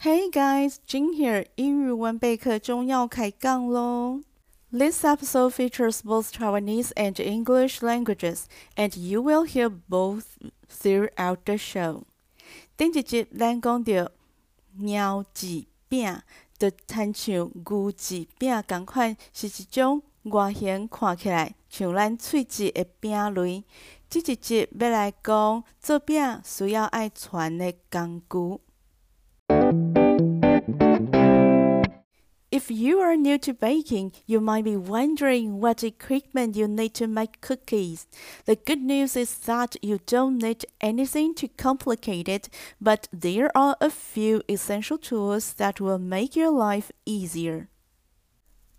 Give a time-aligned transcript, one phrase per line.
[0.00, 1.44] Hey guys, Jin here.
[1.56, 4.20] 英语文备课中要开杠喽。
[4.70, 8.44] This episode features both Taiwanese and English languages,
[8.76, 10.22] and you will hear both
[10.70, 12.02] throughout the show.
[12.76, 14.12] 顶一集咱讲到
[14.76, 16.22] 鸟字饼，
[16.56, 23.64] 就摊像牛字饼共款，是一种外形看起来像咱喙子的饼类。
[24.08, 28.60] 这一集要来讲做饼需要爱传的工具。
[32.67, 37.41] If you are new to baking, you might be wondering what equipment you need to make
[37.41, 38.05] cookies.
[38.45, 43.89] The good news is that you don't need anything too complicated, but there are a
[43.89, 47.69] few essential tools that will make your life easier.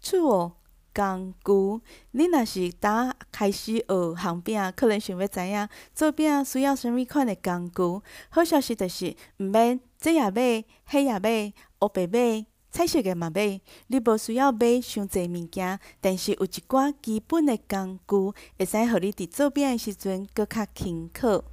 [0.00, 0.52] Tool
[0.94, 1.82] 工具，
[2.12, 7.82] 你若是打开始学烘饼，可能想要知影做饼需要什物款的工具。
[8.28, 12.46] 好消息就是，毋免这也买，迄也买，黑白买。
[12.70, 21.44] 彩色嘅嘛买，你无需要买伤济物件，但是有一寡基本嘅工具，会使互你伫做饼嘅时阵搁较轻巧。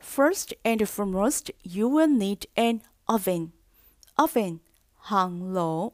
[0.00, 3.50] First and foremost, you will need an oven.
[4.16, 4.60] Oven
[5.02, 5.92] 烘炉。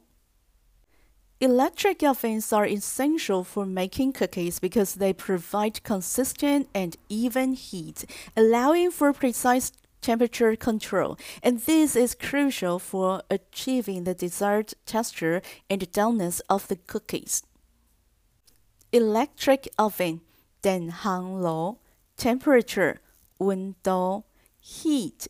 [1.39, 8.89] Electric ovens are essential for making cookies because they provide consistent and even heat, allowing
[8.89, 16.41] for precise temperature control, and this is crucial for achieving the desired texture and doneness
[16.49, 17.43] of the cookies.
[18.91, 20.19] Electric oven
[20.61, 21.77] 电烘炉
[22.17, 22.97] temperature
[23.37, 24.23] 温度
[24.61, 25.27] heat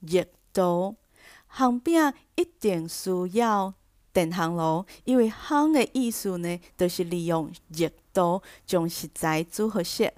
[0.00, 0.96] 热度
[1.54, 3.74] 烘饼一定需要
[4.12, 10.12] 电烘炉，因为烘嘅意思呢，就是利用热度将食材煮好食。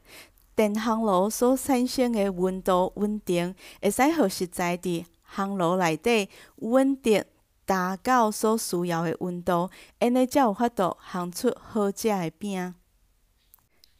[0.56, 6.30] 電烘爐所產生的溫度穩定，會使互食材伫烘爐內底
[6.60, 7.24] 穩定
[7.66, 12.74] 達到所需要嘅溫度，安尼才有法度烘出好食嘅餅。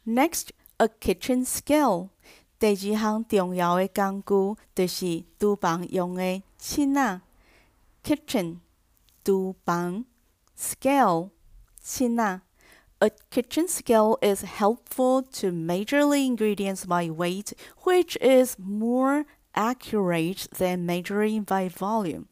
[0.06, 2.10] Next, a kitchen scale。
[2.58, 7.20] 第二項重要嘅工具就是廚房用嘅秤仔。
[8.04, 8.58] Kitchen，
[9.24, 10.04] 廚房
[10.58, 11.30] ，scale，
[11.82, 12.40] 秤仔。
[13.04, 20.86] A kitchen scale is helpful to measure the ingredients by weight, which is more accurate than
[20.86, 22.28] measuring by volume.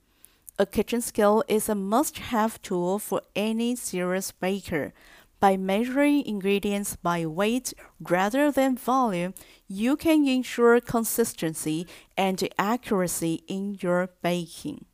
[0.59, 4.95] A kitchen scale is a must have tool for any serious baker.
[5.41, 9.35] By measuring ingredients by weight rather than volume,
[9.69, 14.87] you can ensure consistency and accuracy in your baking.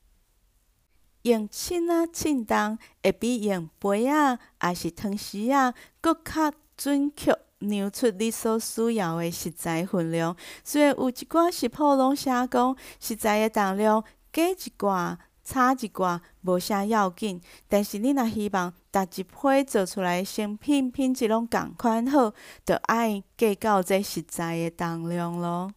[1.28, 10.36] 用秤啊称重，会比用杯啊还是汤匙啊，搁较准确量出你所需要的食材分量。
[10.64, 22.32] 虽然有一寡食谱拢写讲食材的重量加一寡、差一寡无啥要紧，但是你若希望逐一批做出来成品品质拢共款好，
[22.64, 25.72] 就爱计较这食材的重量咯。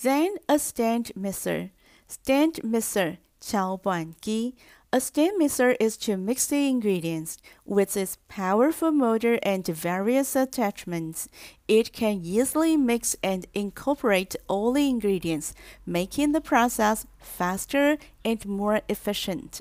[0.00, 1.70] Then a stand mixer,
[2.08, 3.18] stand mixer.
[3.44, 4.54] Chao Ban Ki,
[4.92, 7.38] a stand mixer is to mix the ingredients.
[7.66, 11.28] With its powerful motor and various attachments,
[11.66, 15.54] it can easily mix and incorporate all the ingredients,
[15.84, 19.60] making the process faster and more efficient.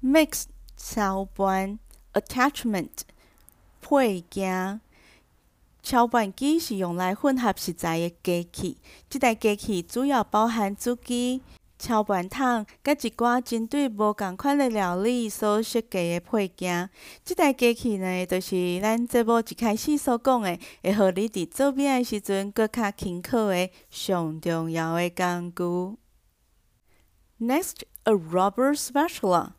[0.00, 0.46] Mix
[0.76, 1.78] Chao Ban
[2.14, 3.04] Attachment
[3.80, 4.80] 配件
[5.82, 8.76] 搅拌机是用来混合食材的机器，
[9.10, 11.40] 这台机器主要包含煮机、
[11.82, 16.88] 超拌桶，甲一寡针对无共款的料理所设计的配件。
[17.24, 25.98] 即台机器呢，就是咱节目一开始所讲的，会互你伫做饼的时阵搁较轻巧的上重要的工具。
[27.44, 29.54] Next, a rubber spatula.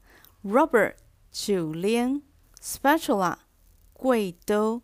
[0.46, 0.94] Rubber
[1.30, 2.22] 手链
[2.62, 3.36] ，spatula
[3.92, 4.82] 贵刀。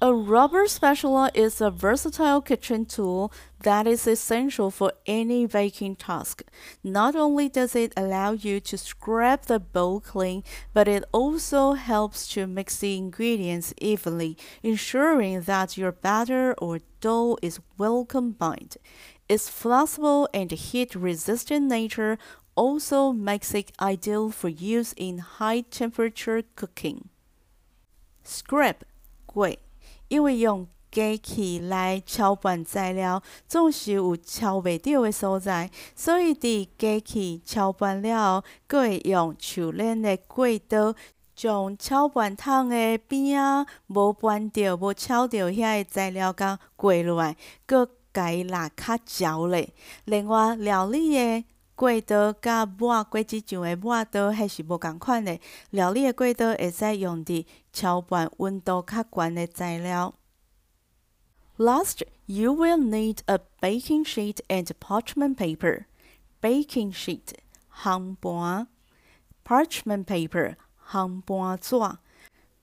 [0.00, 3.32] A rubber spatula is a versatile kitchen tool
[3.64, 6.44] that is essential for any baking task.
[6.84, 12.28] Not only does it allow you to scrape the bowl clean, but it also helps
[12.28, 18.76] to mix the ingredients evenly, ensuring that your batter or dough is well combined.
[19.28, 22.18] Its flexible and heat resistant nature
[22.54, 27.08] also makes it ideal for use in high temperature cooking.
[28.22, 28.84] Scrape
[29.26, 29.58] 贵
[30.08, 40.94] 因为用机器来搅拌材料，总是有敲袂着的所在，所以伫机器搅拌了后，佫会用手链的过刀，
[41.36, 49.72] 将搅拌桶的边仔无扳着、无敲着遐个材料甲过落来，佫甲伊拉较焦咧。
[50.06, 51.44] 另外，料理的
[51.77, 55.39] 过刀甲抹果子酱的抹刀，迄是无共款的。
[55.71, 60.13] 料理的过刀会使用伫超拌温度较悬的材料。
[61.57, 65.85] Last, you will need a baking sheet and parchment paper.
[66.41, 67.33] Baking sheet
[67.83, 68.67] 烘盘，
[69.43, 70.55] parchment paper
[70.89, 71.75] 烘盘纸。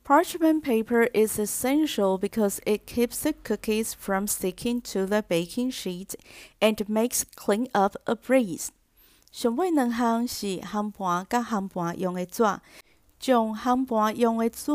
[0.04, 6.14] Parchment paper is essential because it keeps the cookies from sticking to the baking sheet
[6.60, 8.70] and makes clean up a breeze.
[9.35, 12.41] 上尾两项是烘盘甲烘盘用的纸，
[13.19, 14.71] 将烘盘用的纸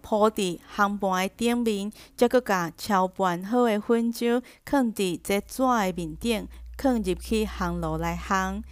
[0.00, 6.46] 铺伫烘盘的顶面，再搁甲超拌好的粉浆放伫这纸的面顶，
[6.78, 8.62] 放入去烘炉内烘。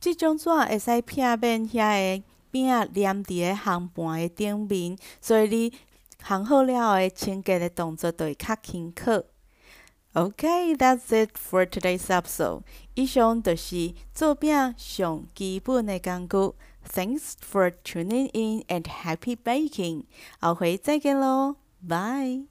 [0.00, 2.24] 即种纸会使避免遐个。
[2.50, 5.72] 饼粘伫个烘盘的顶面，所以你
[6.24, 9.22] 烘好了后，清洁的动作就会较轻巧。
[10.15, 12.63] Okay, that's it for today's episode.
[12.95, 16.53] 以上就是做饼上基本的工具。
[16.85, 20.03] Thanks for tuning in and happy baking.
[20.39, 22.47] 后回再见喽，Bye.